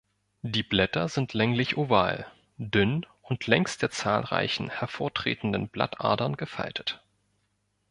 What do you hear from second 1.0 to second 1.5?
sind